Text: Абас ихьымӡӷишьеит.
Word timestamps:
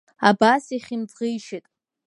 Абас 0.29 0.63
ихьымӡӷишьеит. 0.77 1.65